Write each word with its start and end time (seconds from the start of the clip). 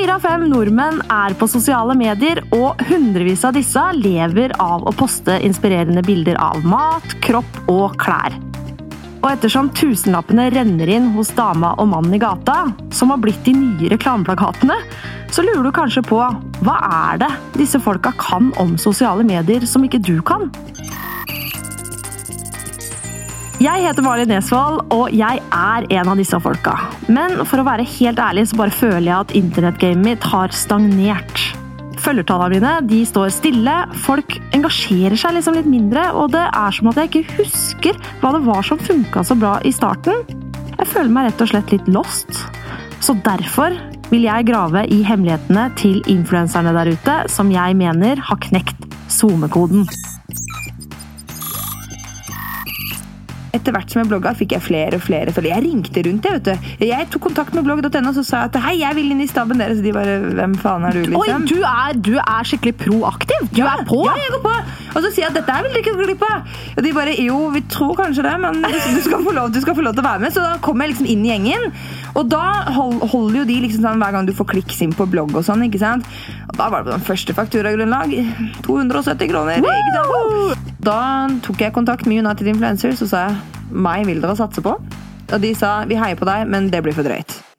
Fire 0.00 0.14
av 0.16 0.22
fem 0.24 0.46
nordmenn 0.48 1.02
er 1.12 1.34
på 1.36 1.44
sosiale 1.44 1.92
medier, 1.92 2.38
og 2.56 2.78
hundrevis 2.88 3.42
av 3.44 3.52
disse 3.52 3.82
lever 3.98 4.54
av 4.56 4.86
å 4.88 4.94
poste 4.96 5.34
inspirerende 5.44 6.00
bilder 6.06 6.38
av 6.40 6.62
mat, 6.64 7.04
kropp 7.20 7.58
og 7.68 7.98
klær. 8.00 8.32
Og 9.18 9.26
ettersom 9.28 9.68
tusenlappene 9.76 10.46
renner 10.54 10.88
inn 10.94 11.10
hos 11.18 11.34
dama 11.36 11.74
og 11.74 11.90
mannen 11.92 12.16
i 12.16 12.22
gata, 12.22 12.70
som 12.96 13.12
har 13.12 13.20
blitt 13.20 13.44
de 13.44 13.52
nye 13.58 13.90
reklameplakatene, 13.92 14.78
så 15.28 15.44
lurer 15.44 15.68
du 15.68 15.72
kanskje 15.76 16.06
på 16.08 16.22
hva 16.64 16.78
er 17.04 17.20
det 17.20 17.30
disse 17.58 17.82
folka 17.84 18.14
kan 18.24 18.54
om 18.62 18.78
sosiale 18.80 19.26
medier 19.28 19.68
som 19.68 19.84
ikke 19.84 20.00
du 20.00 20.16
kan? 20.24 20.48
Jeg 23.60 23.82
heter 23.84 24.00
Mali 24.00 24.22
Nesvold, 24.24 24.78
og 24.96 25.10
jeg 25.12 25.36
er 25.52 25.84
en 25.92 26.08
av 26.08 26.16
disse 26.16 26.38
folka. 26.40 26.72
Men 27.12 27.42
for 27.44 27.60
å 27.60 27.64
være 27.66 27.84
helt 27.84 28.20
ærlig 28.24 28.46
så 28.48 28.56
bare 28.56 28.72
føler 28.72 29.10
jeg 29.10 29.16
at 29.18 29.34
internettgamet 29.36 30.00
mitt 30.06 30.28
har 30.32 30.54
stagnert. 30.56 31.42
Følgertallene 32.00 32.54
mine 32.54 32.70
de 32.88 33.02
står 33.04 33.28
stille, 33.36 33.74
folk 34.00 34.38
engasjerer 34.56 35.20
seg 35.20 35.36
liksom 35.36 35.58
litt 35.58 35.68
mindre, 35.68 36.06
og 36.16 36.32
det 36.32 36.46
er 36.48 36.72
som 36.72 36.88
at 36.88 37.02
jeg 37.02 37.10
ikke 37.10 37.36
husker 37.42 38.00
hva 38.22 38.30
det 38.32 38.40
var 38.46 38.64
som 38.64 38.80
funka 38.80 39.26
så 39.28 39.36
bra 39.36 39.58
i 39.60 39.74
starten. 39.76 40.24
Jeg 40.78 40.88
føler 40.94 41.12
meg 41.12 41.28
rett 41.28 41.44
og 41.44 41.50
slett 41.52 41.74
litt 41.74 41.90
lost. 41.92 42.40
Så 43.04 43.12
derfor 43.26 43.76
vil 44.08 44.24
jeg 44.24 44.48
grave 44.48 44.86
i 44.88 45.02
hemmelighetene 45.04 45.66
til 45.76 46.00
influenserne 46.08 46.72
der 46.78 46.94
ute, 46.96 47.18
som 47.28 47.52
jeg 47.52 47.76
mener 47.76 48.24
har 48.24 48.40
knekt 48.48 48.88
SoMe-koden. 49.12 49.84
Etter 53.56 53.74
hvert 53.74 53.90
som 53.90 53.98
jeg 54.02 54.08
blogga, 54.10 54.30
fikk 54.38 54.52
jeg 54.54 54.62
flere 54.62 54.98
og 54.98 55.02
flere 55.02 55.32
følgere. 55.34 55.58
Jeg 55.58 55.64
ringte 55.66 56.02
rundt. 56.06 56.26
Jeg 56.28 56.36
vet 56.38 56.46
du. 56.46 56.68
Jeg 56.86 57.08
tok 57.10 57.24
kontakt 57.26 57.56
med 57.56 57.66
blogg.no 57.66 58.12
og 58.12 58.26
sa 58.26 58.44
at 58.46 58.58
hei, 58.62 58.76
jeg 58.84 58.96
vil 58.98 59.10
inn 59.14 59.22
i 59.24 59.28
staben 59.30 59.58
deres. 59.58 59.80
De 59.82 59.94
bare 59.94 60.18
hvem 60.38 60.54
faen 60.60 60.86
er 60.86 60.94
du, 60.94 61.02
Oi, 61.02 61.26
liksom? 61.26 61.48
du 61.50 61.56
er, 61.66 61.98
du 61.98 62.12
er 62.22 62.46
skikkelig 62.46 62.76
proaktiv! 62.84 63.48
Du 63.56 63.62
er 63.66 63.82
på! 63.88 63.98
Ja, 64.06 64.14
jeg 64.22 64.34
går 64.36 64.44
på! 64.44 64.54
Og 64.90 65.02
så 65.02 65.10
sier 65.10 65.26
jeg 65.26 65.32
at 65.32 65.40
dette 65.40 65.58
vil 65.64 65.74
dere 65.74 65.82
ikke 65.82 65.96
gå 65.98 66.06
glipp 66.06 66.24
av. 66.28 66.54
Og 66.76 66.86
de 66.86 66.94
bare 66.94 67.16
jo, 67.18 67.40
vi 67.54 67.64
tror 67.72 67.94
kanskje 67.98 68.26
det, 68.26 68.36
men 68.42 68.62
du, 68.62 69.02
skal 69.04 69.26
få 69.26 69.34
lov, 69.34 69.52
du 69.54 69.60
skal 69.62 69.78
få 69.78 69.86
lov 69.86 69.98
til 69.98 70.04
å 70.04 70.08
være 70.08 70.24
med. 70.24 70.34
Så 70.34 70.46
da 70.46 70.54
kommer 70.62 70.86
jeg 70.86 70.94
liksom 70.94 71.10
inn 71.10 71.26
i 71.26 71.32
gjengen. 71.34 71.68
Og 72.14 72.30
da 72.30 72.44
hold, 72.78 73.02
holder 73.10 73.42
jo 73.42 73.46
de 73.50 73.60
liksom 73.66 73.86
sånn 73.86 74.02
hver 74.02 74.14
gang 74.14 74.30
du 74.30 74.34
får 74.36 74.52
kliks 74.54 74.82
inn 74.86 74.94
på 74.94 75.08
blogg 75.10 75.34
og 75.34 75.46
sånn. 75.46 75.66
ikke 75.66 75.82
sant? 75.82 76.06
Og 76.50 76.58
da 76.58 76.70
var 76.70 76.84
det 76.84 76.92
på 76.92 76.98
den 76.98 77.08
første 77.10 77.38
fakturagrunnlag. 77.42 78.14
270 78.66 79.32
kroner. 79.34 79.62
ikke 79.62 79.96
sant? 79.98 80.69
Da 80.80 81.28
tok 81.44 81.60
jeg 81.60 81.74
kontakt 81.76 82.08
med 82.08 82.22
United 82.22 82.48
Influencers 82.48 83.02
og 83.04 83.12
sa 83.12 83.26
jeg 83.28 83.68
meg 83.70 84.06
vil 84.08 84.22
dere 84.22 84.38
satse 84.38 84.64
på. 84.64 84.78
Og 85.30 85.38
de 85.42 85.52
sa 85.54 85.84
vi 85.86 86.00
heier 86.00 86.18
på 86.18 86.26
deg, 86.26 86.48
men 86.50 86.72
det 86.72 86.82
blir 86.82 86.96
for 86.96 87.06
drøyt. 87.06 87.49